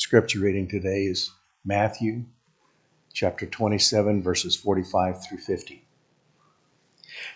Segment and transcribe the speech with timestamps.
[0.00, 2.24] Scripture reading today is Matthew
[3.12, 5.84] chapter 27, verses 45 through 50.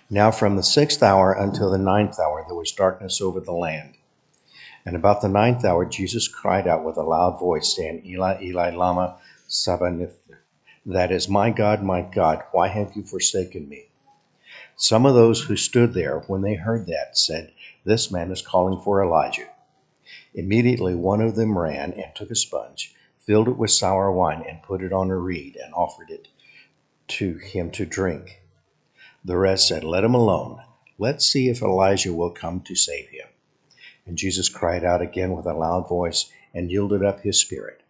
[0.09, 3.97] Now, from the sixth hour until the ninth hour, there was darkness over the land.
[4.87, 8.71] And about the ninth hour, Jesus cried out with a loud voice, saying, Eli, Eli,
[8.71, 10.09] Lama Sabachthani.
[10.87, 13.89] That is, My God, my God, why have you forsaken me?
[14.75, 17.53] Some of those who stood there, when they heard that, said,
[17.85, 19.51] This man is calling for Elijah.
[20.35, 24.63] Immediately one of them ran and took a sponge, filled it with sour wine, and
[24.63, 26.27] put it on a reed, and offered it
[27.07, 28.43] to him to drink.
[29.25, 30.61] The rest said, Let him alone.
[30.99, 33.29] Let's see if Elijah will come to save him.
[34.07, 37.84] And Jesus cried out again with a loud voice and yielded up his spirit.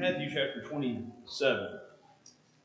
[0.00, 1.78] Matthew chapter 27.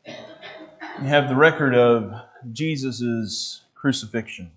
[0.08, 2.14] You have the record of
[2.53, 4.52] Jesus' crucifixion.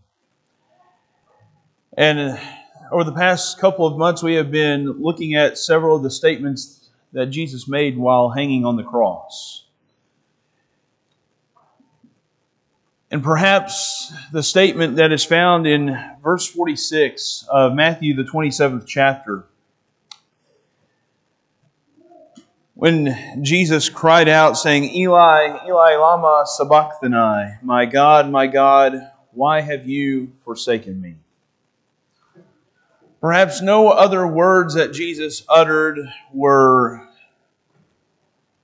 [1.97, 2.37] And uh,
[2.93, 6.89] over the past couple of months, we have been looking at several of the statements
[7.13, 9.65] that Jesus made while hanging on the cross.
[13.11, 19.47] And perhaps the statement that is found in verse 46 of Matthew, the 27th chapter,
[22.79, 29.89] when Jesus cried out, saying, Eli, Eli, Lama Sabachthani, my God, my God, why have
[29.89, 31.17] you forsaken me?
[33.21, 35.99] Perhaps no other words that Jesus uttered
[36.33, 37.05] were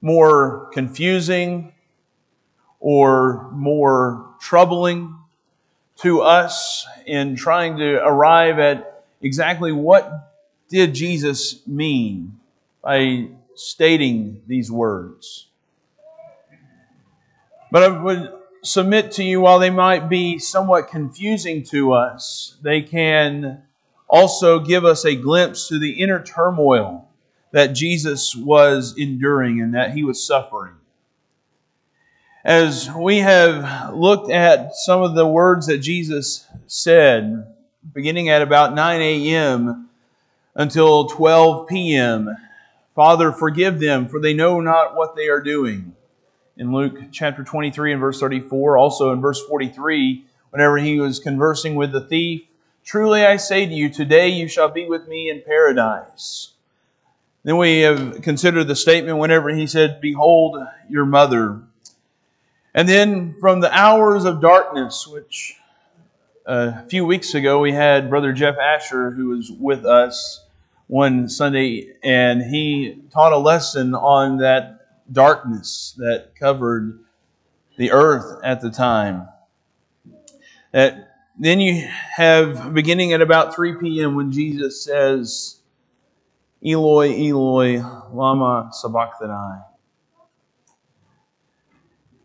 [0.01, 1.73] more confusing
[2.79, 5.13] or more troubling
[6.03, 10.33] to us in trying to arrive at exactly what
[10.69, 12.39] did Jesus mean
[12.81, 13.27] by
[13.57, 15.49] stating these words.
[17.71, 18.33] But I would
[18.63, 23.63] submit to you, while they might be somewhat confusing to us, they can
[24.09, 27.09] also give us a glimpse to the inner turmoil
[27.51, 30.75] that Jesus was enduring and that he was suffering.
[32.45, 37.47] As we have looked at some of the words that Jesus said,
[37.93, 39.89] beginning at about 9 a.m.
[40.55, 42.37] until 12 p.m.,
[42.95, 45.95] Father, forgive them, for they know not what they are doing.
[46.57, 51.75] In Luke chapter 23 and verse 34, also in verse 43, whenever he was conversing
[51.75, 52.43] with the thief,
[52.85, 56.53] Truly I say to you, today you shall be with me in paradise.
[57.43, 61.63] Then we have considered the statement whenever he said, Behold your mother.
[62.75, 65.57] And then from the hours of darkness, which
[66.47, 70.44] uh, a few weeks ago we had Brother Jeff Asher who was with us
[70.87, 74.81] one Sunday, and he taught a lesson on that
[75.11, 77.01] darkness that covered
[77.77, 79.29] the earth at the time.
[80.73, 81.09] That
[81.39, 81.87] then you
[82.17, 84.15] have beginning at about 3 p.m.
[84.15, 85.61] when Jesus says,
[86.65, 89.63] Eloi, Eloi, lama sabachthani.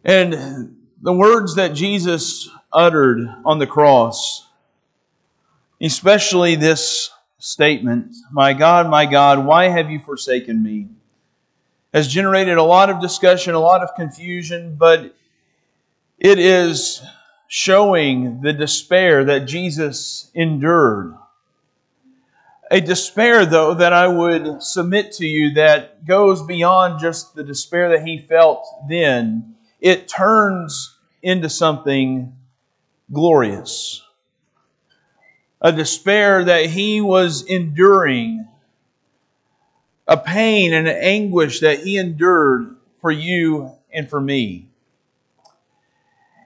[0.03, 4.47] And the words that Jesus uttered on the cross,
[5.81, 10.89] especially this statement, My God, my God, why have you forsaken me?
[11.93, 15.15] has generated a lot of discussion, a lot of confusion, but
[16.19, 17.01] it is
[17.47, 21.15] showing the despair that Jesus endured.
[22.71, 27.89] A despair, though, that I would submit to you that goes beyond just the despair
[27.89, 29.55] that he felt then.
[29.79, 32.35] It turns into something
[33.11, 34.03] glorious
[35.61, 38.47] a despair that he was enduring,
[40.07, 44.67] a pain and an anguish that he endured for you and for me.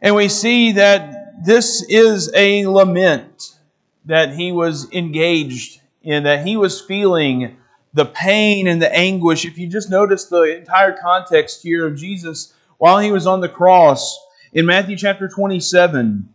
[0.01, 3.57] And we see that this is a lament
[4.05, 7.57] that he was engaged in, that he was feeling
[7.93, 9.45] the pain and the anguish.
[9.45, 13.49] If you just notice the entire context here of Jesus while he was on the
[13.49, 14.19] cross
[14.51, 16.32] in Matthew chapter 27,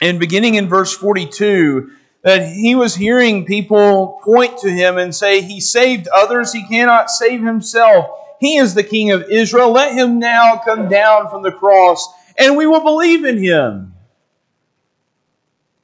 [0.00, 1.90] and beginning in verse 42,
[2.22, 7.10] that he was hearing people point to him and say, He saved others, he cannot
[7.10, 8.06] save himself.
[8.40, 9.72] He is the King of Israel.
[9.72, 12.06] Let him now come down from the cross,
[12.36, 13.94] and we will believe in him.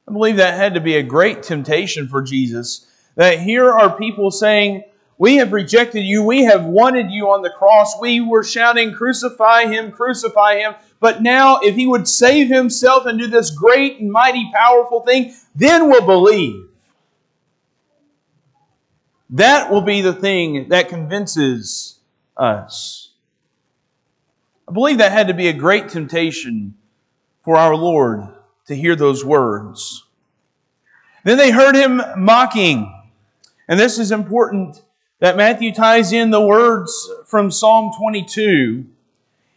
[0.07, 2.85] I believe that had to be a great temptation for Jesus.
[3.15, 4.83] That here are people saying,
[5.17, 6.23] We have rejected you.
[6.23, 7.95] We have wanted you on the cross.
[7.99, 10.75] We were shouting, Crucify him, crucify him.
[11.03, 15.33] But now, if he would save himself and do this great and mighty, powerful thing,
[15.53, 16.69] then we'll believe.
[19.31, 21.99] That will be the thing that convinces
[22.37, 23.09] us.
[24.65, 26.75] I believe that had to be a great temptation
[27.43, 28.25] for our Lord
[28.67, 30.05] to hear those words.
[31.25, 33.03] Then they heard him mocking.
[33.67, 34.81] And this is important
[35.19, 38.85] that Matthew ties in the words from Psalm 22.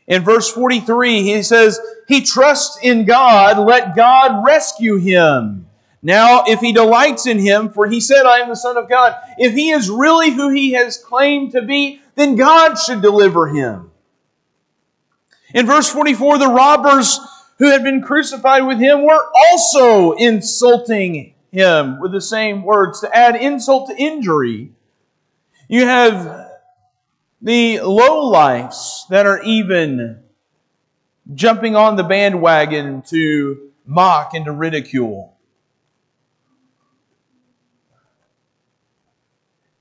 [0.06, 5.68] In verse 43, he says, He trusts in God, let God rescue him.
[6.02, 9.16] Now, if he delights in him, for he said, I am the Son of God,
[9.38, 13.90] if he is really who he has claimed to be, then God should deliver him.
[15.52, 17.18] In verse 44, the robbers
[17.58, 23.16] who had been crucified with him were also insulting him with the same words to
[23.16, 24.70] add insult to injury.
[25.68, 26.45] You have
[27.40, 30.22] the low lowlifes that are even
[31.34, 35.36] jumping on the bandwagon to mock and to ridicule.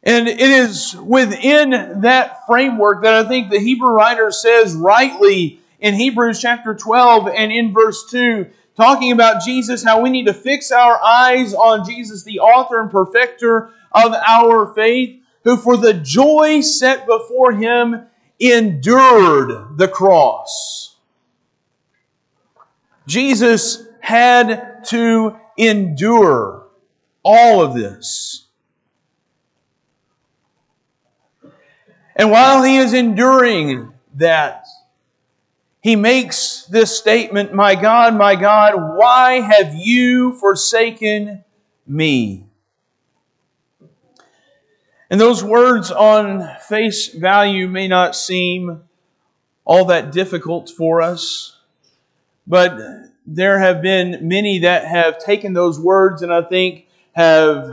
[0.04, 5.96] And it is within that framework that I think the Hebrew writer says rightly in
[5.96, 8.46] Hebrews chapter 12 and in verse 2,
[8.78, 12.92] talking about Jesus, how we need to fix our eyes on Jesus, the author and
[12.92, 18.08] perfecter of our faith, who for the joy set before him
[18.40, 20.98] endured the cross.
[23.08, 26.68] Jesus had to endure
[27.24, 28.48] all of this.
[32.16, 34.66] And while he is enduring that,
[35.82, 41.44] he makes this statement, My God, my God, why have you forsaken
[41.86, 42.48] me?
[45.16, 48.82] And those words on face value may not seem
[49.64, 51.58] all that difficult for us,
[52.46, 52.78] but
[53.26, 57.66] there have been many that have taken those words and I think have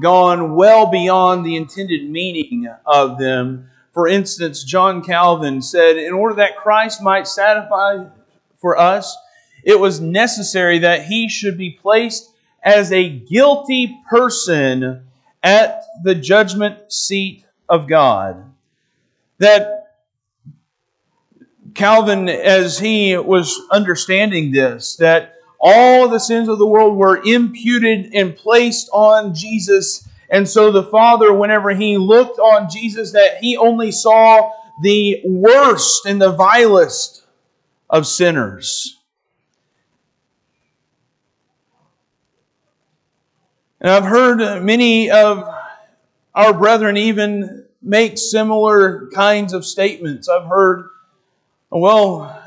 [0.00, 3.68] gone well beyond the intended meaning of them.
[3.92, 8.06] For instance, John Calvin said, in order that Christ might satisfy
[8.56, 9.14] for us,
[9.62, 12.30] it was necessary that he should be placed
[12.62, 15.05] as a guilty person
[15.46, 18.52] at the judgment seat of God.
[19.38, 19.92] That
[21.74, 28.12] Calvin, as he was understanding this, that all the sins of the world were imputed
[28.12, 33.56] and placed on Jesus and so the Father, whenever he looked on Jesus, that he
[33.56, 34.50] only saw
[34.82, 37.24] the worst and the vilest
[37.88, 38.95] of sinners.
[43.80, 45.46] And I've heard many of
[46.34, 50.28] our brethren even make similar kinds of statements.
[50.28, 50.88] I've heard
[51.70, 52.42] a well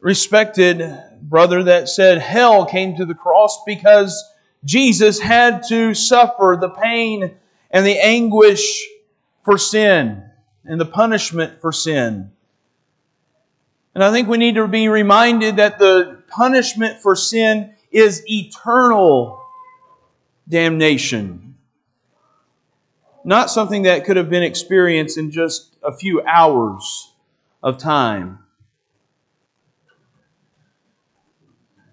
[0.00, 0.84] respected
[1.22, 4.22] brother that said hell came to the cross because
[4.64, 7.34] Jesus had to suffer the pain
[7.70, 8.86] and the anguish
[9.44, 10.22] for sin
[10.64, 12.30] and the punishment for sin.
[13.94, 19.43] And I think we need to be reminded that the punishment for sin is eternal
[20.48, 21.56] damnation.
[23.24, 27.12] Not something that could have been experienced in just a few hours
[27.62, 28.40] of time.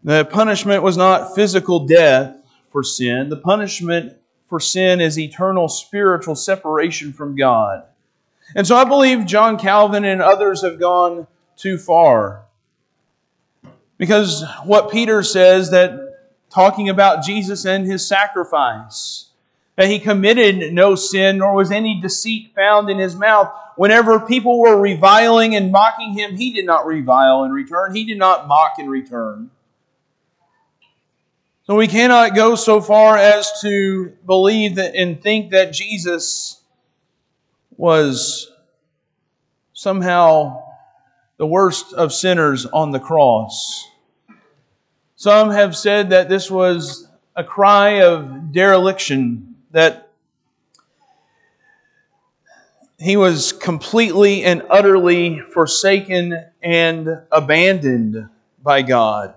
[0.04, 3.30] The punishment was not physical death, for sin.
[3.30, 4.18] The punishment
[4.48, 7.84] for sin is eternal spiritual separation from God.
[8.56, 12.44] And so I believe John Calvin and others have gone too far.
[13.98, 16.11] Because what Peter says that
[16.52, 19.30] talking about Jesus and his sacrifice,
[19.76, 23.52] that he committed no sin, nor was any deceit found in his mouth.
[23.78, 27.96] Whenever people were reviling and mocking him, he did not revile in return.
[27.96, 29.50] He did not mock in return.
[31.64, 36.62] So we cannot go so far as to believe that and think that Jesus
[37.78, 38.52] was
[39.74, 40.64] somehow
[41.38, 43.88] the worst of sinners on the cross.
[45.22, 50.10] Some have said that this was a cry of dereliction, that
[52.98, 58.30] he was completely and utterly forsaken and abandoned
[58.64, 59.36] by God.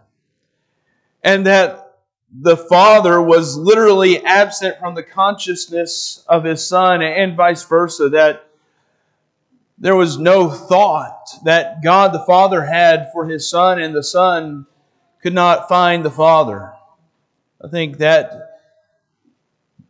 [1.22, 1.98] And that
[2.32, 8.46] the father was literally absent from the consciousness of his son, and vice versa, that
[9.76, 14.64] there was no thought that God the Father had for his son, and the son
[15.25, 16.71] could not find the Father.
[17.64, 18.61] I think that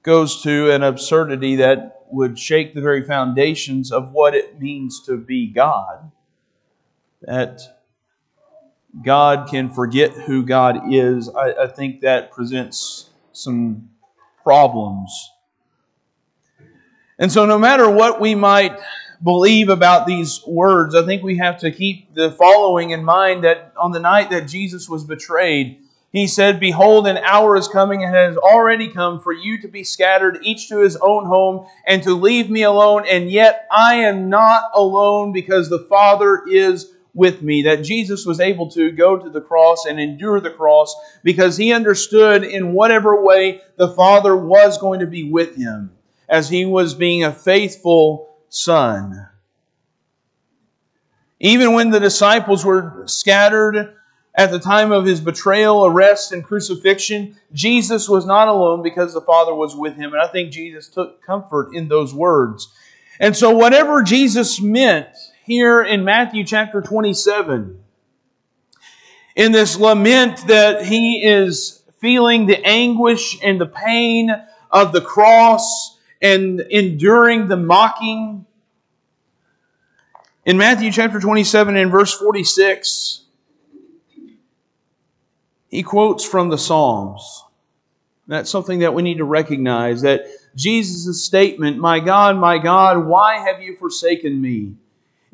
[0.05, 5.17] goes to an absurdity that would shake the very foundations of what it means to
[5.17, 6.13] be God.
[7.23, 7.61] That
[9.05, 13.91] God can forget who God is, I, I think that presents some
[14.45, 15.33] problems.
[17.19, 18.79] And so, no matter what we might
[19.25, 23.73] believe about these words, I think we have to keep the following in mind that
[23.77, 25.79] on the night that Jesus was betrayed,
[26.13, 29.83] he said, Behold, an hour is coming and has already come for you to be
[29.83, 33.05] scattered, each to his own home, and to leave me alone.
[33.11, 37.63] And yet I am not alone because the Father is with me.
[37.63, 41.73] That Jesus was able to go to the cross and endure the cross because he
[41.73, 45.91] understood in whatever way the Father was going to be with him
[46.29, 49.29] as he was being a faithful son.
[51.41, 53.95] Even when the disciples were scattered,
[54.37, 59.21] at the time of his betrayal, arrest, and crucifixion, Jesus was not alone because the
[59.21, 60.13] Father was with him.
[60.13, 62.73] And I think Jesus took comfort in those words.
[63.21, 65.09] And so, whatever Jesus meant
[65.45, 67.81] here in Matthew chapter 27,
[69.37, 74.31] in this lament that he is feeling the anguish and the pain
[74.71, 78.47] of the cross and enduring the mocking,
[80.45, 83.23] in Matthew chapter 27 and verse 46,
[85.69, 87.45] he quotes from the Psalms.
[88.27, 93.39] That's something that we need to recognize that Jesus' statement, My God, my God, why
[93.39, 94.75] have you forsaken me?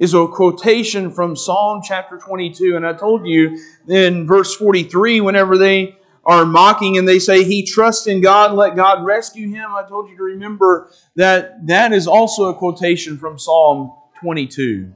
[0.01, 2.75] is a quotation from Psalm chapter 22.
[2.75, 5.95] And I told you in verse 43, whenever they
[6.31, 10.09] are mocking and they say, He trusts in God, let God rescue him, I told
[10.09, 14.93] you to remember that that is also a quotation from Psalm 22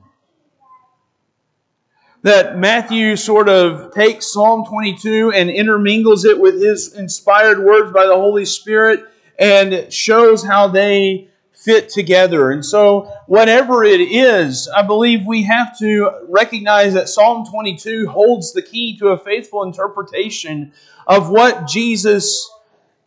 [2.22, 8.06] that Matthew sort of takes Psalm 22 and intermingles it with his inspired words by
[8.06, 9.04] the Holy Spirit
[9.38, 11.28] and shows how they
[11.64, 12.50] fit together.
[12.50, 18.52] And so, whatever it is, I believe we have to recognize that Psalm 22 holds
[18.52, 20.72] the key to a faithful interpretation
[21.06, 22.50] of what Jesus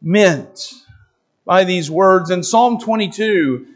[0.01, 0.73] meant
[1.45, 2.31] by these words.
[2.31, 3.67] And Psalm 22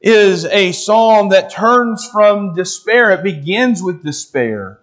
[0.00, 3.12] is a psalm that turns from despair.
[3.12, 4.80] It begins with despair,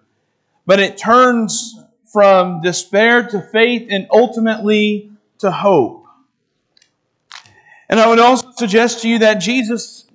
[0.64, 1.78] but it turns
[2.12, 6.05] from despair to faith and ultimately to hope.
[7.88, 10.06] And I would also suggest to you that Jesus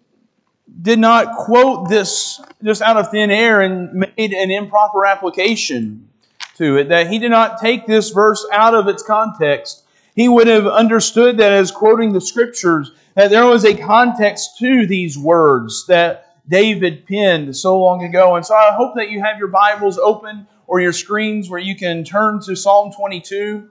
[0.81, 6.09] did not quote this just out of thin air and made an improper application
[6.55, 9.83] to it, that he did not take this verse out of its context.
[10.15, 14.85] He would have understood that as quoting the scriptures that there was a context to
[14.85, 18.35] these words that David penned so long ago.
[18.35, 21.75] And so I hope that you have your Bibles open or your screens where you
[21.75, 23.69] can turn to Psalm 22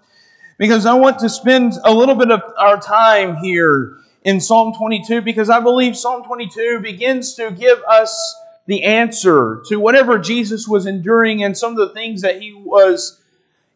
[0.60, 5.22] because I want to spend a little bit of our time here in Psalm 22
[5.22, 8.36] because I believe Psalm 22 begins to give us
[8.66, 13.22] the answer to whatever Jesus was enduring and some of the things that he was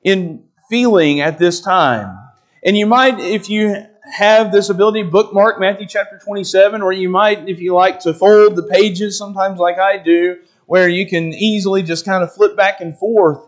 [0.03, 2.19] in feeling at this time.
[2.63, 7.49] And you might, if you have this ability, bookmark Matthew chapter 27, or you might,
[7.49, 10.37] if you like, to fold the pages sometimes like I do,
[10.67, 13.41] where you can easily just kind of flip back and forth.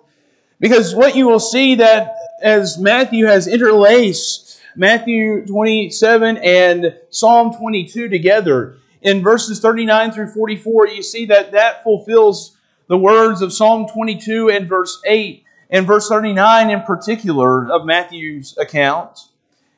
[0.59, 8.09] Because what you will see that as Matthew has interlaced Matthew 27 and Psalm 22
[8.09, 12.57] together, in verses 39 through 44, you see that that fulfills
[12.89, 18.57] the words of Psalm 22 and verse 8, and verse 39 in particular of Matthew's
[18.59, 19.29] account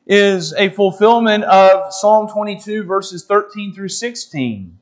[0.06, 4.78] is a fulfillment of Psalm 22, verses 13 through 16.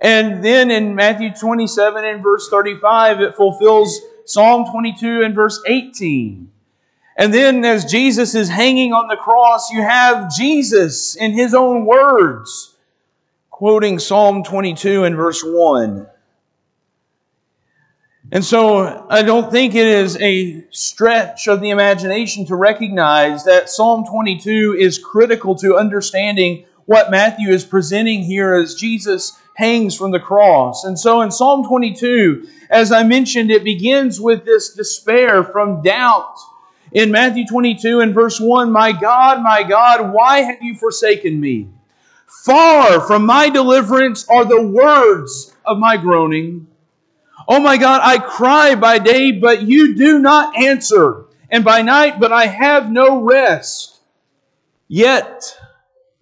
[0.00, 6.50] And then in Matthew 27 and verse 35, it fulfills Psalm 22 and verse 18.
[7.16, 11.86] And then as Jesus is hanging on the cross, you have Jesus in his own
[11.86, 12.76] words
[13.48, 16.06] quoting Psalm 22 and verse 1.
[18.30, 23.70] And so I don't think it is a stretch of the imagination to recognize that
[23.70, 30.12] Psalm 22 is critical to understanding what Matthew is presenting here as Jesus hangs from
[30.12, 30.84] the cross.
[30.84, 36.36] And so in Psalm 22, as I mentioned, it begins with this despair from doubt.
[36.92, 41.68] In Matthew 22 and verse 1, My God, my God, why have you forsaken me?
[42.28, 46.68] Far from my deliverance are the words of my groaning.
[47.48, 52.20] Oh my God, I cry by day, but you do not answer, and by night,
[52.20, 53.98] but I have no rest.
[54.86, 55.58] Yet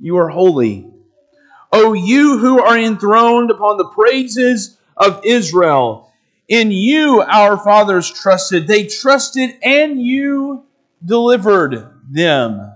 [0.01, 0.91] you are holy.
[1.79, 6.11] O you who are enthroned upon the praises of Israel,
[6.49, 8.67] in you our fathers trusted.
[8.67, 10.65] They trusted, and you
[11.05, 12.73] delivered them.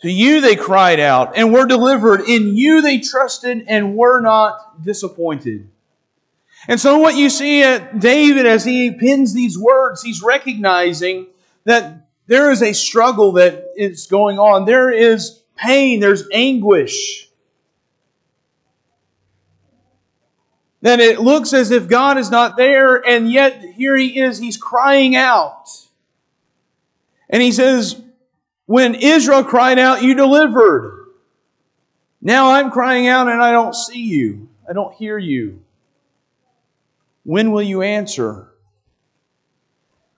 [0.00, 2.22] To you they cried out and were delivered.
[2.22, 5.70] In you they trusted and were not disappointed.
[6.66, 11.28] And so, what you see at David as he pins these words, he's recognizing
[11.62, 14.64] that there is a struggle that is going on.
[14.64, 17.28] There is pain, there's anguish.
[20.80, 24.56] Then it looks as if God is not there, and yet here he is, he's
[24.56, 25.68] crying out.
[27.30, 28.02] And he says,
[28.66, 31.06] When Israel cried out, you delivered.
[32.20, 35.62] Now I'm crying out and I don't see you, I don't hear you.
[37.24, 38.48] When will you answer?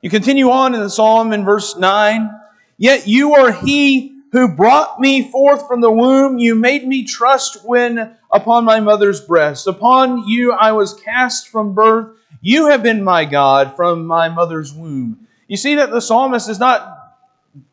[0.01, 2.31] You continue on in the psalm in verse 9.
[2.77, 6.39] Yet you are he who brought me forth from the womb.
[6.39, 9.69] You made me trust when upon my mother's breast.
[9.69, 12.17] Upon you I was cast from birth.
[12.41, 15.29] You have been my God from my mother's womb.
[15.47, 16.99] You see that the psalmist is not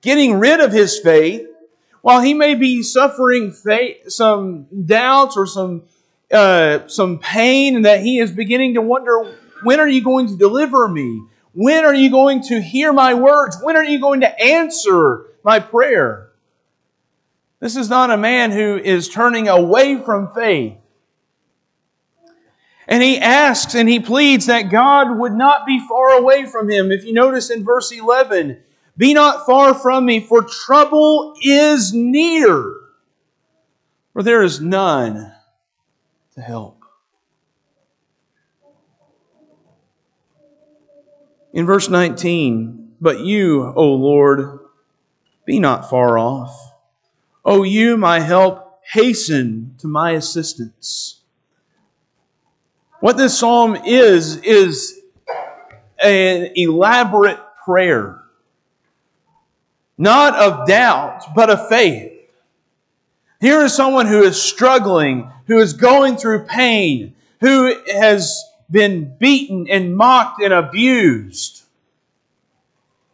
[0.02, 1.48] getting rid of his faith.
[2.02, 5.86] While he may be suffering faith, some doubts or some
[6.32, 10.38] uh, some pain, and that he is beginning to wonder, when are you going to
[10.38, 11.24] deliver me?
[11.54, 13.58] When are you going to hear my words?
[13.64, 16.31] When are you going to answer my prayer?
[17.62, 20.78] This is not a man who is turning away from faith.
[22.88, 26.92] And he asks and he pleads that God would not be far away from him.
[26.92, 28.58] If you notice in verse 11,
[28.98, 32.74] be not far from me, for trouble is near,
[34.12, 35.32] for there is none
[36.34, 36.84] to help.
[41.54, 44.60] In verse 19, but you, O Lord,
[45.46, 46.71] be not far off.
[47.44, 51.22] O you, my help, hasten to my assistance.
[53.00, 55.00] What this psalm is, is
[56.04, 58.22] an elaborate prayer.
[59.98, 62.12] Not of doubt, but of faith.
[63.40, 69.68] Here is someone who is struggling, who is going through pain, who has been beaten
[69.68, 71.61] and mocked and abused.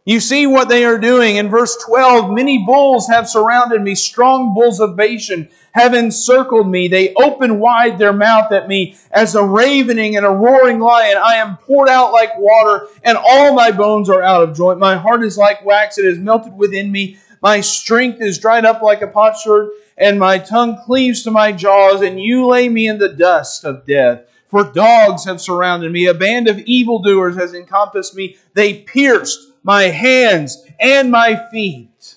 [0.07, 1.35] You see what they are doing.
[1.35, 6.87] In verse 12, many bulls have surrounded me, strong bulls of Bashan have encircled me.
[6.87, 11.17] They open wide their mouth at me as a ravening and a roaring lion.
[11.21, 14.79] I am poured out like water, and all my bones are out of joint.
[14.79, 17.17] My heart is like wax, it is melted within me.
[17.41, 22.01] My strength is dried up like a potsherd, and my tongue cleaves to my jaws,
[22.01, 24.21] and you lay me in the dust of death.
[24.47, 28.37] For dogs have surrounded me, a band of evildoers has encompassed me.
[28.53, 32.15] They pierced my hands and my feet.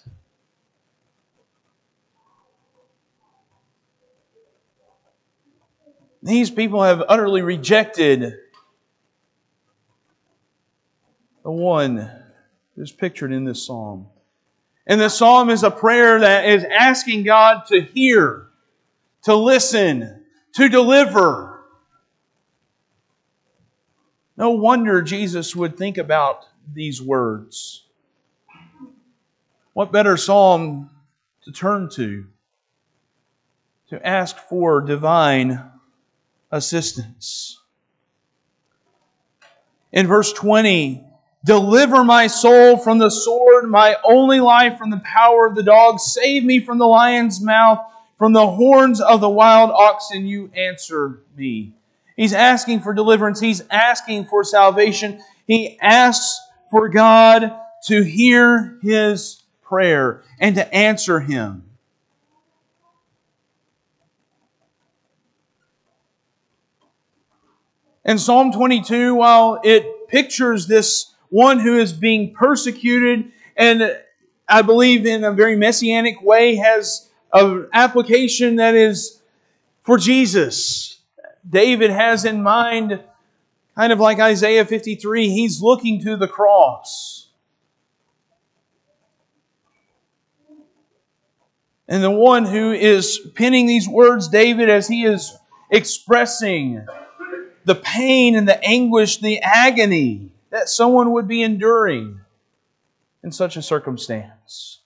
[6.22, 8.36] These people have utterly rejected
[11.42, 12.08] the one
[12.76, 14.06] who's pictured in this psalm.
[14.86, 18.46] And the psalm is a prayer that is asking God to hear,
[19.24, 20.22] to listen,
[20.54, 21.50] to deliver
[24.36, 27.84] no wonder Jesus would think about these words.
[29.72, 30.90] What better psalm
[31.44, 32.26] to turn to?
[33.88, 35.62] To ask for divine
[36.50, 37.58] assistance.
[39.92, 41.04] In verse 20,
[41.44, 45.98] Deliver my soul from the sword, my only life from the power of the dog.
[45.98, 47.80] Save me from the lion's mouth,
[48.18, 50.26] from the horns of the wild oxen.
[50.26, 51.72] You answer me.
[52.14, 53.40] He's asking for deliverance.
[53.40, 55.22] He's asking for salvation.
[55.46, 56.38] He asks
[56.70, 57.52] for God
[57.86, 61.64] to hear his prayer and to answer him.
[68.04, 73.96] And Psalm 22, while it pictures this one who is being persecuted and
[74.48, 79.20] I believe in a very messianic way, has an application that is
[79.84, 80.98] for Jesus.
[81.48, 83.00] David has in mind,
[83.76, 87.28] kind of like Isaiah 53, he's looking to the cross.
[91.88, 95.36] And the one who is penning these words, David, as he is
[95.70, 96.86] expressing
[97.64, 102.20] the pain and the anguish, the agony that someone would be enduring
[103.22, 104.80] in such a circumstance.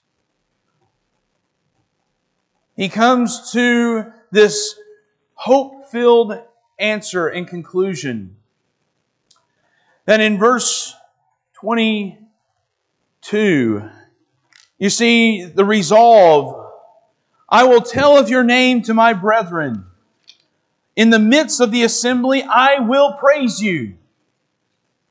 [2.75, 4.77] He comes to this
[5.33, 6.37] hope filled
[6.77, 8.34] answer and conclusion.
[10.05, 10.95] Then in verse
[11.59, 13.89] 22,
[14.77, 16.65] you see the resolve
[17.47, 19.85] I will tell of your name to my brethren.
[20.95, 23.95] In the midst of the assembly, I will praise you.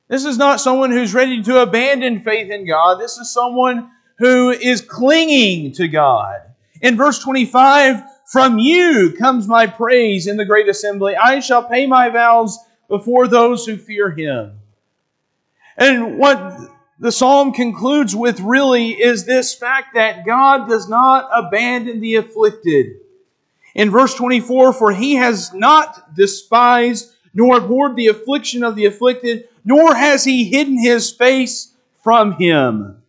[0.09, 3.01] This is not someone who's ready to abandon faith in God.
[3.01, 6.41] This is someone who is clinging to God.
[6.81, 11.17] In verse 25, from you comes my praise in the great assembly.
[11.17, 14.59] I shall pay my vows before those who fear him.
[15.77, 16.59] And what
[16.99, 23.01] the psalm concludes with really is this fact that God does not abandon the afflicted.
[23.75, 29.49] In verse 24, for he has not despised nor abhorred the affliction of the afflicted,
[29.65, 33.03] nor has he hidden his face from him.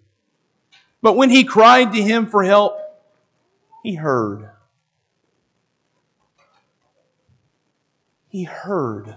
[1.01, 2.79] But when he cried to him for help,
[3.83, 4.49] he heard.
[8.29, 9.13] He heard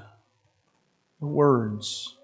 [1.21, 2.18] the words.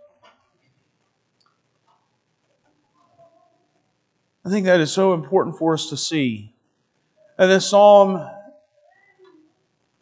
[4.45, 6.55] I think that is so important for us to see.
[7.39, 8.29] And this psalm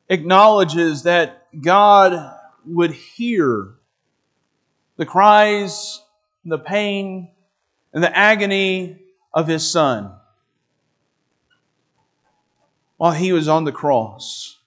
[0.08, 2.34] acknowledges that God
[2.66, 3.74] would hear
[4.96, 6.02] the cries,
[6.44, 7.30] the pain,
[7.92, 8.98] and the agony
[9.32, 10.12] of his son
[12.96, 14.58] while he was on the cross.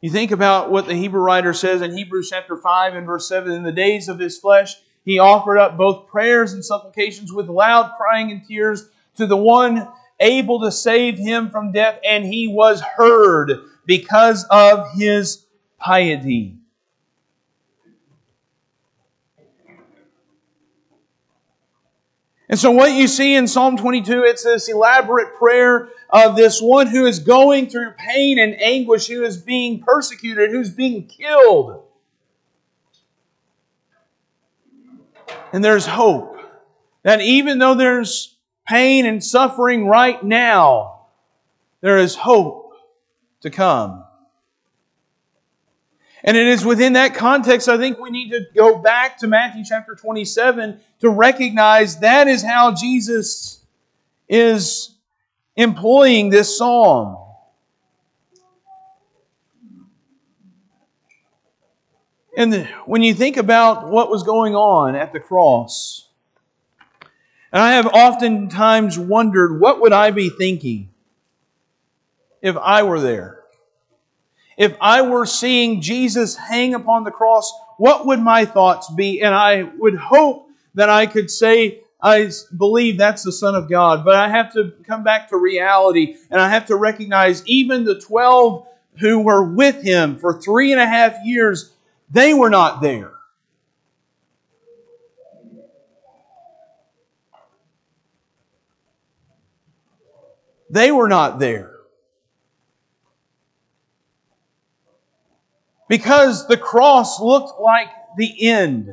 [0.00, 3.50] You think about what the Hebrew writer says in Hebrews chapter 5 and verse 7
[3.50, 7.92] In the days of his flesh, he offered up both prayers and supplications with loud
[7.96, 9.88] crying and tears to the one
[10.18, 13.52] able to save him from death, and he was heard
[13.86, 15.46] because of his
[15.78, 16.56] piety.
[22.48, 26.88] And so, what you see in Psalm 22, it's this elaborate prayer of this one
[26.88, 31.85] who is going through pain and anguish, who is being persecuted, who's being killed.
[35.56, 36.38] And there's hope
[37.02, 38.36] that even though there's
[38.68, 41.06] pain and suffering right now,
[41.80, 42.74] there is hope
[43.40, 44.04] to come.
[46.22, 49.64] And it is within that context, I think we need to go back to Matthew
[49.66, 53.64] chapter 27 to recognize that is how Jesus
[54.28, 54.94] is
[55.56, 57.16] employing this psalm.
[62.36, 66.06] And when you think about what was going on at the cross,
[67.50, 70.90] and I have oftentimes wondered what would I be thinking
[72.42, 73.40] if I were there?
[74.58, 79.22] If I were seeing Jesus hang upon the cross, what would my thoughts be?
[79.22, 84.04] And I would hope that I could say, I believe that's the Son of God.
[84.04, 87.98] But I have to come back to reality and I have to recognize even the
[87.98, 88.66] 12
[88.98, 91.72] who were with him for three and a half years
[92.10, 93.12] they were not there.
[100.70, 101.72] They were not there.
[105.88, 108.92] Because the cross looked like the end.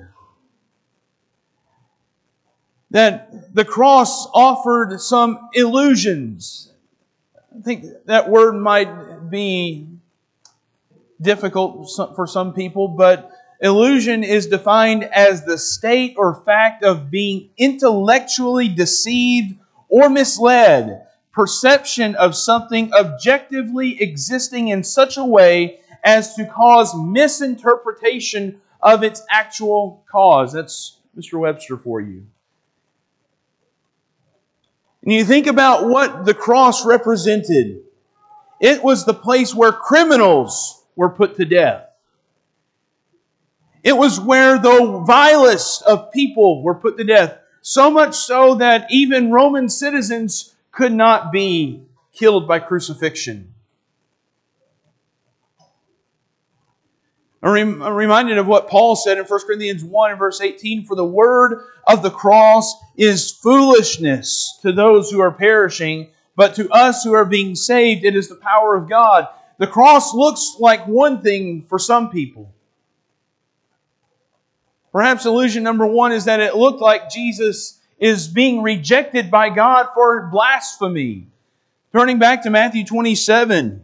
[2.92, 6.72] That the cross offered some illusions.
[7.36, 9.88] I think that word might be
[11.24, 13.32] difficult for some people, but
[13.62, 19.58] illusion is defined as the state or fact of being intellectually deceived
[19.90, 28.60] or misled, perception of something objectively existing in such a way as to cause misinterpretation
[28.82, 30.54] of its actual cause.
[30.54, 31.40] That's Mr.
[31.40, 32.26] Webster for you.
[35.04, 37.82] And you think about what the cross represented.
[38.60, 41.90] It was the place where criminals were put to death.
[43.84, 48.88] It was where the vilest of people were put to death, so much so that
[48.90, 53.54] even Roman citizens could not be killed by crucifixion.
[57.42, 61.04] I'm reminded of what Paul said in 1 Corinthians 1 and verse 18 For the
[61.04, 67.14] word of the cross is foolishness to those who are perishing, but to us who
[67.14, 69.28] are being saved, it is the power of God.
[69.58, 72.54] The cross looks like one thing for some people.
[74.92, 79.88] Perhaps illusion number one is that it looked like Jesus is being rejected by God
[79.94, 81.28] for blasphemy.
[81.92, 83.82] Turning back to Matthew 27.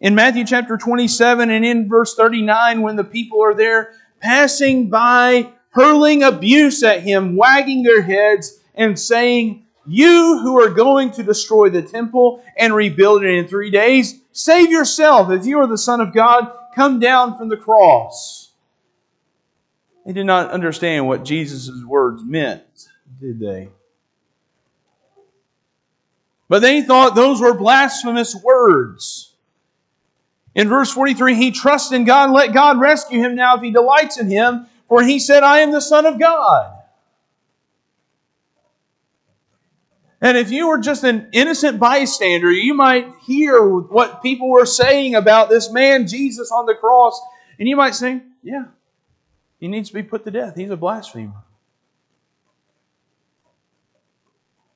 [0.00, 5.50] In Matthew chapter 27 and in verse 39, when the people are there passing by,
[5.70, 11.68] hurling abuse at him, wagging their heads, and saying, You who are going to destroy
[11.68, 15.30] the temple and rebuild it in three days, Save yourself.
[15.30, 18.52] If you are the Son of God, come down from the cross.
[20.06, 22.62] They did not understand what Jesus' words meant,
[23.20, 23.68] did they?
[26.48, 29.34] But they thought those were blasphemous words.
[30.54, 34.18] In verse 43, he trusts in God, let God rescue him now if he delights
[34.18, 36.79] in him, for he said, I am the Son of God.
[40.20, 45.14] And if you were just an innocent bystander, you might hear what people were saying
[45.14, 47.18] about this man, Jesus, on the cross,
[47.58, 48.64] and you might say, Yeah,
[49.58, 50.56] he needs to be put to death.
[50.56, 51.44] He's a blasphemer.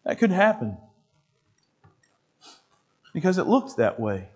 [0.05, 0.77] That could happen.
[3.13, 4.29] Because it looks that way.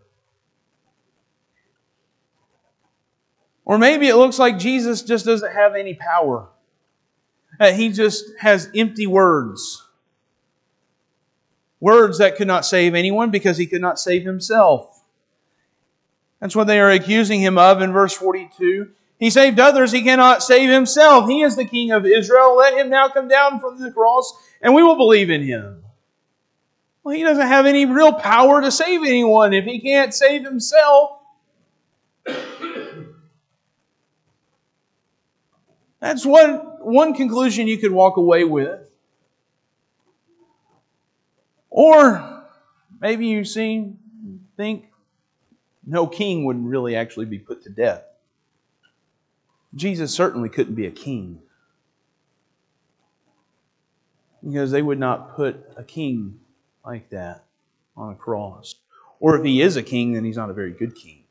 [3.65, 6.49] Or maybe it looks like Jesus just doesn't have any power.
[7.59, 9.88] That he just has empty words.
[11.81, 15.03] Words that could not save anyone because he could not save himself.
[16.41, 18.91] That's what they are accusing him of in verse 42.
[19.19, 21.29] He saved others, he cannot save himself.
[21.29, 22.57] He is the king of Israel.
[22.57, 25.83] Let him now come down from the cross, and we will believe in him.
[27.03, 31.19] Well, he doesn't have any real power to save anyone if he can't save himself.
[36.01, 38.88] That's one, one conclusion you could walk away with.
[41.79, 42.43] Or
[43.01, 43.93] maybe you see,
[44.57, 44.87] think
[45.87, 48.03] no king would really actually be put to death.
[49.77, 51.39] Jesus certainly couldn't be a king.
[54.45, 56.41] Because they would not put a king
[56.85, 57.45] like that
[57.97, 58.75] on a cross.
[59.21, 61.23] Or if he is a king, then he's not a very good king.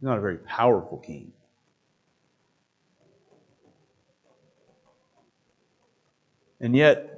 [0.00, 1.30] He's not a very powerful king.
[6.60, 7.15] And yet,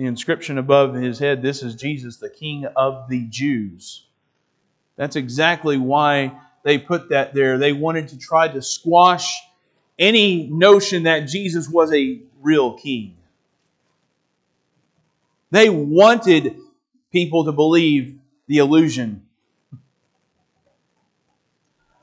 [0.00, 4.06] the inscription above his head, this is Jesus, the King of the Jews.
[4.96, 6.32] That's exactly why
[6.62, 7.58] they put that there.
[7.58, 9.38] They wanted to try to squash
[9.98, 13.14] any notion that Jesus was a real king.
[15.50, 16.56] They wanted
[17.12, 19.26] people to believe the illusion.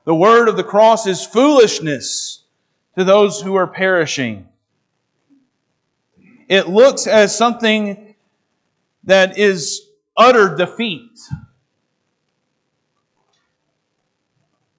[0.04, 2.44] The word of the cross is foolishness
[2.96, 4.48] to those who are perishing.
[6.48, 8.16] It looks as something
[9.04, 9.82] that is
[10.16, 11.20] utter defeat.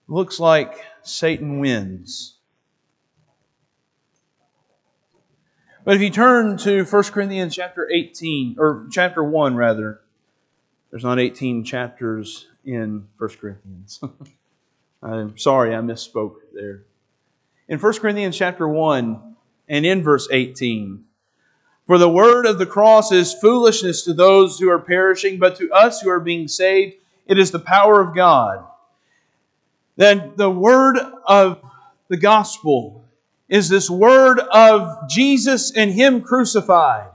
[0.07, 2.37] Looks like Satan wins.
[5.85, 10.01] But if you turn to 1 Corinthians chapter 18, or chapter 1 rather,
[10.91, 14.01] there's not 18 chapters in 1 Corinthians.
[15.03, 16.83] I'm sorry, I misspoke there.
[17.69, 19.37] In 1 Corinthians chapter 1
[19.69, 21.05] and in verse 18,
[21.89, 25.73] for the word of the cross is foolishness to those who are perishing, but to
[25.73, 28.63] us who are being saved, it is the power of God.
[29.97, 31.63] Then the word of
[32.09, 33.07] the gospel
[33.49, 37.09] is this word of Jesus and Him crucified.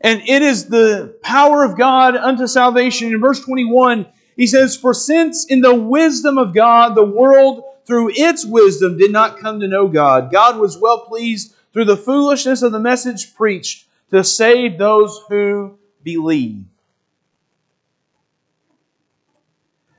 [0.00, 3.12] And it is the power of God unto salvation.
[3.12, 4.06] In verse 21,
[4.38, 9.12] he says, For since in the wisdom of God, the world through its wisdom did
[9.12, 13.34] not come to know God, God was well pleased through the foolishness of the message
[13.34, 16.64] preached to save those who believe.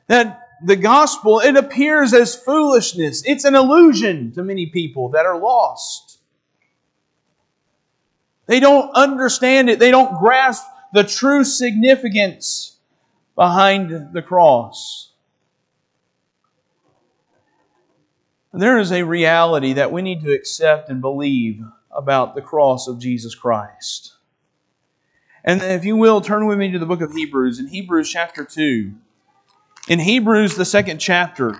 [0.08, 3.24] That the gospel, it appears as foolishness.
[3.26, 6.20] It's an illusion to many people that are lost.
[8.48, 12.78] They don't understand it, they don't grasp the true significance
[13.36, 15.05] behind the cross.
[18.58, 23.00] There is a reality that we need to accept and believe about the cross of
[23.00, 24.14] Jesus Christ.
[25.44, 28.46] And if you will, turn with me to the book of Hebrews, in Hebrews chapter
[28.46, 28.94] 2.
[29.90, 31.60] In Hebrews, the second chapter.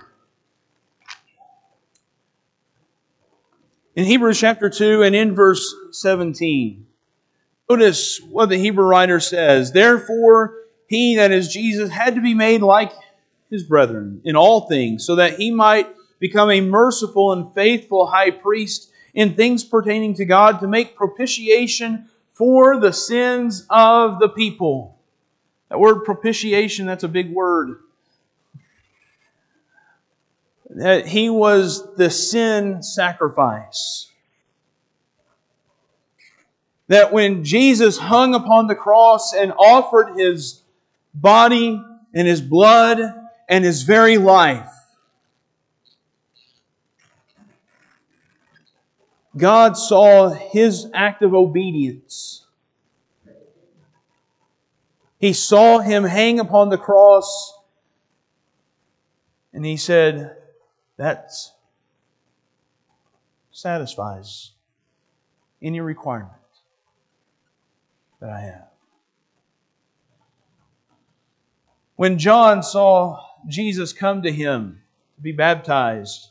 [3.94, 6.86] In Hebrews chapter 2 and in verse 17.
[7.68, 9.70] Notice what the Hebrew writer says.
[9.70, 10.54] Therefore,
[10.88, 12.92] he, that is Jesus, had to be made like
[13.50, 18.30] his brethren in all things, so that he might become a merciful and faithful high
[18.30, 24.98] priest in things pertaining to God to make propitiation for the sins of the people.
[25.70, 27.78] That word propitiation, that's a big word.
[30.70, 34.10] That he was the sin sacrifice.
[36.88, 40.62] That when Jesus hung upon the cross and offered his
[41.14, 43.00] body and his blood
[43.48, 44.70] and his very life,
[49.36, 52.46] God saw his act of obedience.
[55.18, 57.58] He saw him hang upon the cross
[59.52, 60.36] and he said,
[60.98, 61.32] That
[63.50, 64.52] satisfies
[65.62, 66.32] any requirement
[68.20, 68.68] that I have.
[71.96, 74.82] When John saw Jesus come to him
[75.16, 76.28] to be baptized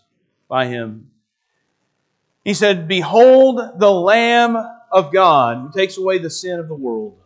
[0.48, 1.10] by him,
[2.46, 4.56] he said, Behold the Lamb
[4.92, 7.18] of God who takes away the sin of the world.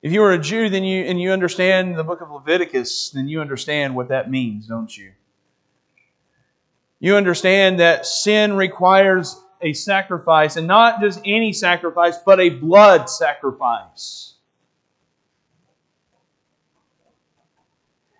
[0.00, 3.28] If you are a Jew then you, and you understand the book of Leviticus, then
[3.28, 5.10] you understand what that means, don't you?
[7.00, 13.10] You understand that sin requires a sacrifice, and not just any sacrifice, but a blood
[13.10, 14.34] sacrifice.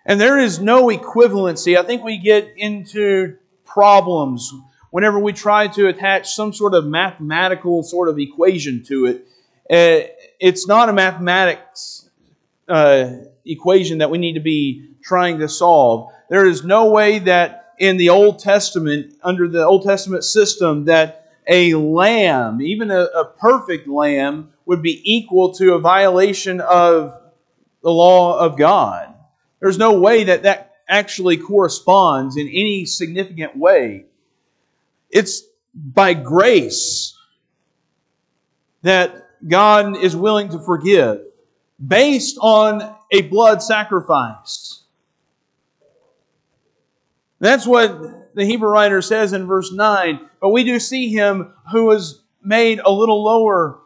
[0.05, 1.77] And there is no equivalency.
[1.77, 3.37] I think we get into
[3.67, 4.51] problems
[4.89, 9.27] whenever we try to attach some sort of mathematical sort of equation to it.
[9.69, 10.07] Uh,
[10.39, 12.09] it's not a mathematics
[12.67, 13.11] uh,
[13.45, 16.11] equation that we need to be trying to solve.
[16.29, 21.31] There is no way that in the Old Testament, under the Old Testament system, that
[21.47, 27.21] a lamb, even a, a perfect lamb, would be equal to a violation of
[27.83, 29.13] the law of God.
[29.59, 34.05] There's no way that that actually corresponds in any significant way.
[35.09, 37.17] It's by grace
[38.81, 41.21] that God is willing to forgive
[41.85, 44.83] based on a blood sacrifice.
[47.39, 50.19] That's what the Hebrew writer says in verse 9.
[50.39, 53.79] But we do see him who was made a little lower,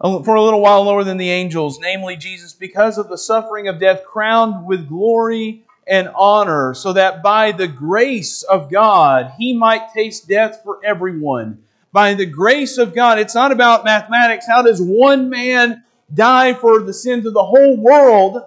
[0.00, 3.78] for a little while lower than the angels, namely Jesus, because of the suffering of
[3.78, 9.92] death, crowned with glory and honor, so that by the grace of God he might
[9.92, 11.62] taste death for everyone.
[11.92, 14.46] By the grace of God, it's not about mathematics.
[14.46, 18.42] How does one man die for the sins of the whole world?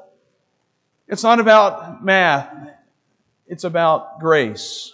[1.08, 2.52] It's not about math,
[3.48, 4.94] it's about grace.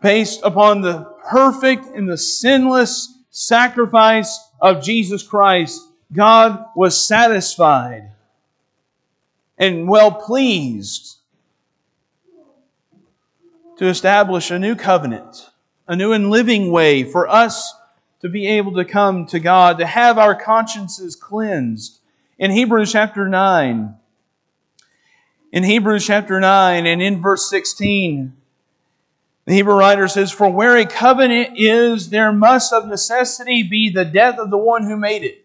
[0.00, 5.80] Based upon the perfect and the sinless sacrifice of Jesus Christ,
[6.12, 8.12] God was satisfied
[9.58, 11.16] and well pleased
[13.76, 15.50] to establish a new covenant,
[15.86, 17.74] a new and living way for us
[18.20, 22.00] to be able to come to God, to have our consciences cleansed.
[22.38, 23.94] In Hebrews chapter 9,
[25.52, 28.34] in Hebrews chapter 9 and in verse 16,
[29.46, 34.04] the Hebrew writer says, For where a covenant is, there must of necessity be the
[34.04, 35.44] death of the one who made it.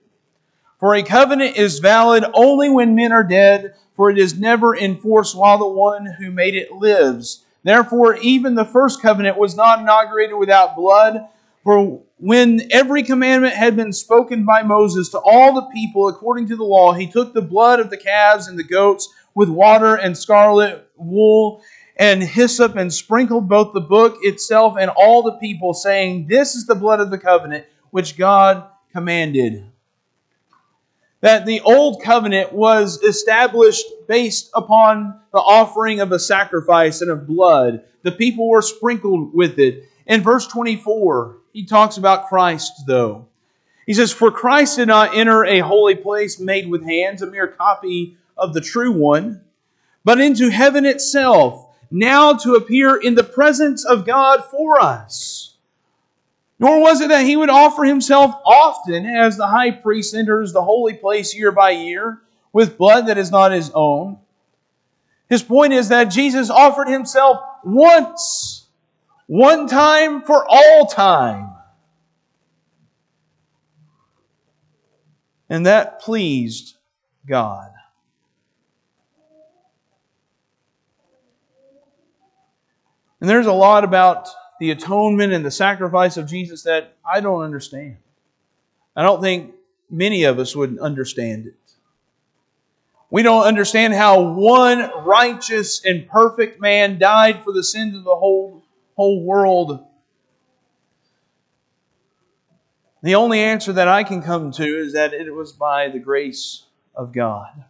[0.80, 5.38] For a covenant is valid only when men are dead, for it is never enforced
[5.38, 7.45] while the one who made it lives.
[7.63, 11.27] Therefore, even the first covenant was not inaugurated without blood.
[11.63, 16.58] For when every commandment had been spoken by Moses to all the people according to
[16.58, 20.17] the law, he took the blood of the calves and the goats with water and
[20.17, 21.62] scarlet wool
[21.97, 26.65] and hyssop and sprinkled both the book itself and all the people, saying, This is
[26.65, 29.63] the blood of the covenant which God commanded
[31.24, 37.26] that the old covenant was established based upon the offering of a sacrifice and of
[37.26, 37.82] blood.
[38.02, 39.86] The people were sprinkled with it.
[40.06, 43.26] In verse 24, he talks about Christ, though.
[43.86, 47.48] He says, For Christ did not enter a holy place made with hands, a mere
[47.48, 49.46] copy of the true one,
[50.04, 55.53] but into heaven itself, now to appear in the presence of God for us.
[56.63, 60.63] Nor was it that he would offer himself often as the high priest enters the
[60.63, 62.21] holy place year by year
[62.54, 64.17] with blood that is not his own.
[65.28, 68.65] His point is that Jesus offered himself once,
[69.28, 71.54] one time for all time.
[75.49, 76.78] And that pleased
[77.28, 77.71] God.
[83.19, 84.30] And there's a lot about
[84.63, 87.97] the atonement and the sacrifice of Jesus that I don't understand.
[88.95, 89.56] I don't think
[89.89, 91.56] many of us would understand it.
[93.10, 98.15] We don't understand how one righteous and perfect man died for the sins of the
[98.15, 98.63] whole,
[98.95, 99.86] whole world.
[103.02, 106.63] The only answer that I can come to is that it was by the grace
[106.95, 107.65] of God.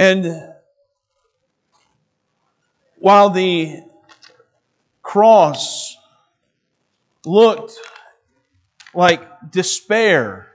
[0.00, 0.50] And
[3.00, 3.82] while the
[5.02, 5.96] cross
[7.24, 7.72] looked
[8.94, 10.52] like despair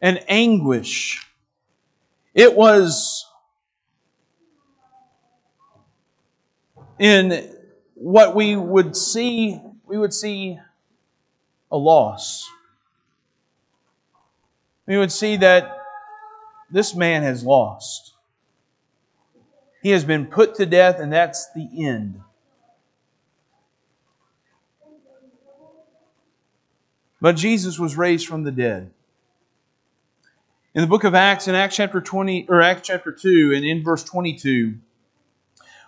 [0.00, 1.24] and anguish,
[2.34, 3.24] it was
[6.98, 7.48] in
[7.94, 10.58] what we would see, we would see
[11.70, 12.50] a loss.
[14.86, 15.78] We would see that
[16.72, 18.11] this man has lost.
[19.82, 22.20] He has been put to death, and that's the end.
[27.20, 28.90] But Jesus was raised from the dead.
[30.74, 33.82] In the book of Acts, in Acts chapter 20, or Acts chapter 2, and in
[33.82, 34.74] verse 22,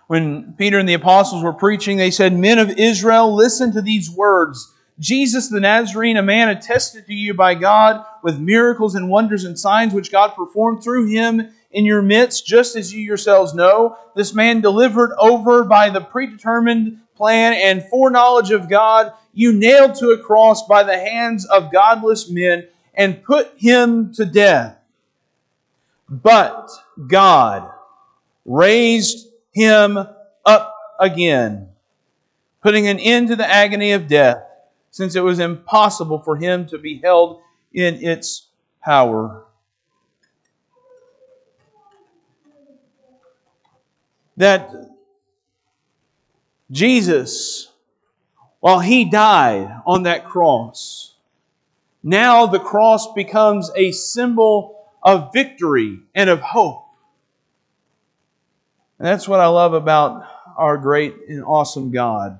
[0.07, 4.11] when Peter and the apostles were preaching, they said, Men of Israel, listen to these
[4.11, 4.73] words.
[4.99, 9.59] Jesus the Nazarene, a man attested to you by God with miracles and wonders and
[9.59, 13.97] signs which God performed through him in your midst, just as you yourselves know.
[14.15, 20.11] This man delivered over by the predetermined plan and foreknowledge of God, you nailed to
[20.11, 24.77] a cross by the hands of godless men and put him to death.
[26.09, 26.71] But
[27.07, 27.69] God
[28.45, 29.97] raised him
[30.45, 31.69] up again,
[32.61, 34.43] putting an end to the agony of death,
[34.91, 37.41] since it was impossible for him to be held
[37.73, 38.47] in its
[38.81, 39.44] power.
[44.37, 44.71] That
[46.71, 47.71] Jesus,
[48.59, 51.15] while he died on that cross,
[52.03, 56.83] now the cross becomes a symbol of victory and of hope.
[58.99, 60.25] And that's what I love about
[60.57, 62.39] our great and awesome God.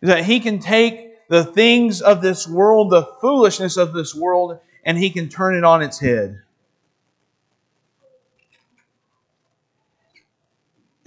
[0.00, 4.58] Is that He can take the things of this world, the foolishness of this world,
[4.84, 6.40] and He can turn it on its head.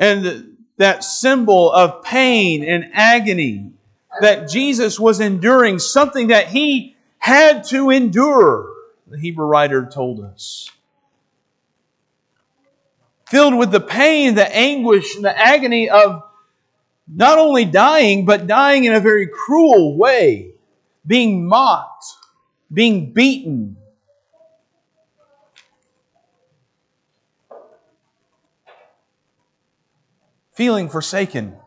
[0.03, 3.71] And that symbol of pain and agony
[4.19, 8.69] that Jesus was enduring, something that He had to endure,
[9.07, 10.69] the Hebrew writer told us
[13.33, 16.21] filled with the pain, the anguish, and the agony of
[17.07, 20.51] not only dying, but dying in a very cruel way,
[21.07, 22.05] being mocked,
[22.71, 23.75] being beaten.
[30.53, 31.57] Feeling forsaken.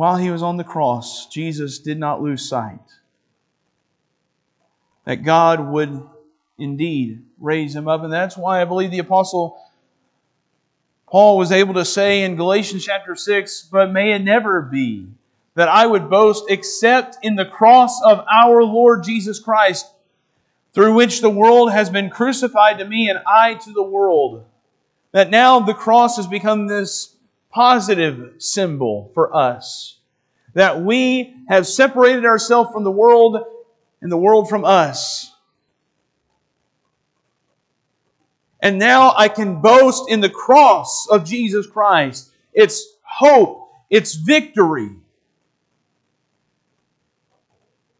[0.00, 2.78] while he was on the cross, Jesus did not lose sight
[5.04, 6.08] that God would
[6.56, 8.02] indeed raise him up.
[8.04, 9.60] And that's why I believe the Apostle
[11.06, 15.08] Paul was able to say in Galatians chapter 6, But may it never be
[15.54, 19.86] that I would boast except in the cross of our Lord Jesus Christ,
[20.72, 24.44] through which the world has been crucified to me and I to the world.
[25.12, 27.16] That now the cross has become this
[27.50, 29.98] positive symbol for us.
[30.54, 33.42] That we have separated ourselves from the world
[34.00, 35.32] and the world from us.
[38.62, 42.30] And now I can boast in the cross of Jesus Christ.
[42.52, 44.90] It's hope, it's victory.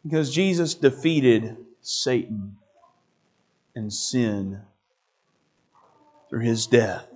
[0.03, 2.57] Because Jesus defeated Satan
[3.75, 4.61] and sin
[6.29, 7.07] through his death.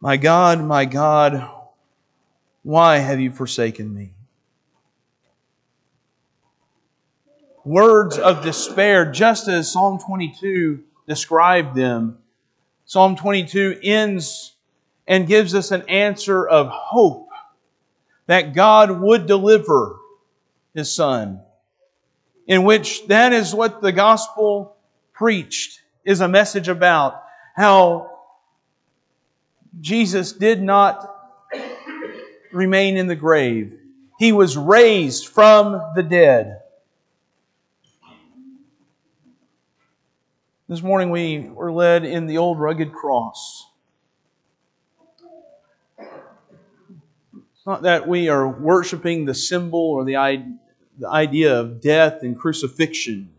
[0.00, 1.50] My God, my God,
[2.62, 4.12] why have you forsaken me?
[7.64, 12.18] Words of despair, just as Psalm 22 described them.
[12.84, 14.55] Psalm 22 ends
[15.06, 17.28] and gives us an answer of hope
[18.26, 19.96] that God would deliver
[20.74, 21.40] His Son,
[22.46, 24.76] in which that is what the gospel
[25.12, 27.22] preached, is a message about
[27.54, 28.10] how
[29.80, 31.12] Jesus did not
[32.52, 33.78] remain in the grave.
[34.18, 36.60] He was raised from the dead.
[40.68, 43.66] This morning we were led in the old rugged cross.
[47.66, 50.16] Not that we are worshiping the symbol or the
[51.04, 53.30] idea of death and crucifixion.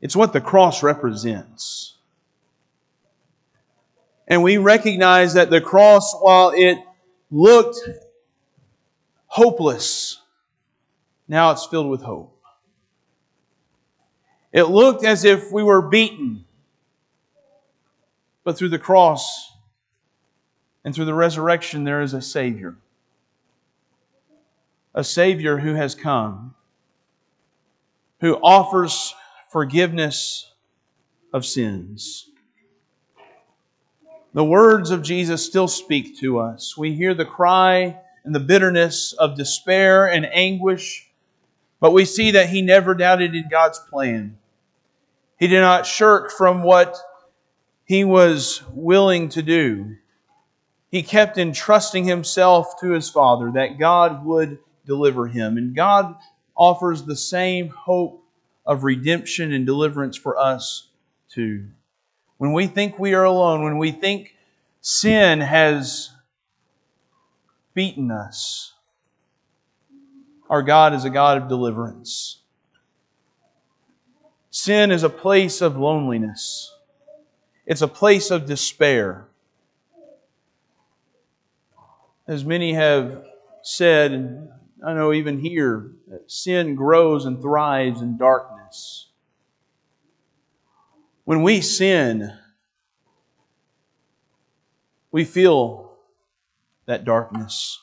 [0.00, 1.96] It's what the cross represents.
[4.28, 6.78] And we recognize that the cross, while it
[7.30, 7.80] looked
[9.26, 10.20] hopeless,
[11.26, 12.40] now it's filled with hope.
[14.52, 16.44] It looked as if we were beaten,
[18.44, 19.47] but through the cross
[20.88, 22.74] and through the resurrection, there is a Savior.
[24.94, 26.54] A Savior who has come,
[28.22, 29.14] who offers
[29.50, 30.50] forgiveness
[31.34, 32.30] of sins.
[34.32, 36.74] The words of Jesus still speak to us.
[36.74, 41.06] We hear the cry and the bitterness of despair and anguish,
[41.80, 44.38] but we see that he never doubted in God's plan.
[45.38, 46.96] He did not shirk from what
[47.84, 49.98] he was willing to do.
[50.90, 55.56] He kept entrusting himself to his Father that God would deliver him.
[55.56, 56.14] And God
[56.56, 58.24] offers the same hope
[58.64, 60.88] of redemption and deliverance for us
[61.28, 61.68] too
[62.38, 64.34] when we think we are alone, when we think
[64.80, 66.10] sin has
[67.74, 68.72] beaten us,
[70.48, 72.40] our God is a God of deliverance.
[74.50, 76.72] Sin is a place of loneliness.
[77.66, 79.27] It's a place of despair.
[82.28, 83.24] As many have
[83.62, 84.50] said, and
[84.86, 85.92] I know even here,
[86.26, 89.08] sin grows and thrives in darkness.
[91.24, 92.30] When we sin,
[95.10, 95.96] we feel
[96.84, 97.80] that darkness.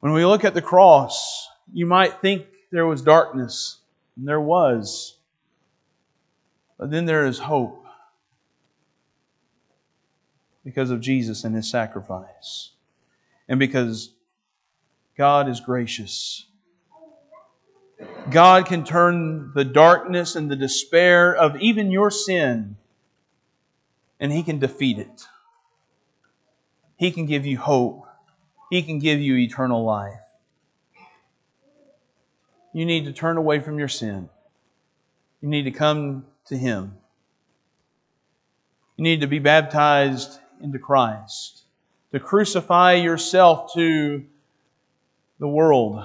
[0.00, 3.78] When we look at the cross, you might think there was darkness,
[4.16, 5.16] and there was.
[6.76, 7.83] But then there is hope
[10.64, 12.70] because of Jesus and his sacrifice,
[13.48, 14.14] and because
[15.16, 16.46] God is gracious.
[18.30, 22.76] God can turn the darkness and the despair of even your sin,
[24.18, 25.26] and He can defeat it.
[26.96, 28.06] He can give you hope.
[28.70, 30.20] He can give you eternal life.
[32.72, 34.28] You need to turn away from your sin.
[35.40, 36.96] You need to come to Him.
[38.96, 41.62] You need to be baptized into Christ,
[42.12, 44.24] to crucify yourself to
[45.38, 46.04] the world,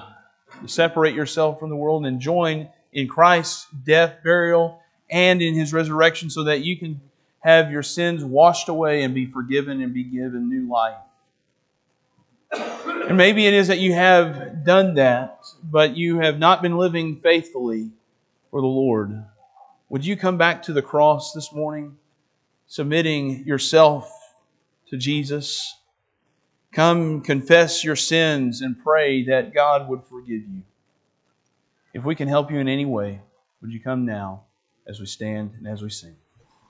[0.60, 5.72] to separate yourself from the world and join in Christ's death, burial, and in His
[5.72, 7.00] resurrection so that you can
[7.40, 10.96] have your sins washed away and be forgiven and be given new life.
[12.52, 17.20] And maybe it is that you have done that, but you have not been living
[17.20, 17.90] faithfully
[18.50, 19.24] for the Lord.
[19.88, 21.96] Would you come back to the cross this morning,
[22.66, 24.19] submitting yourself
[24.90, 25.74] to Jesus?
[26.72, 30.62] Come confess your sins and pray that God would forgive you.
[31.92, 33.20] If we can help you in any way,
[33.60, 34.44] would you come now
[34.86, 36.16] as we stand and as we sing?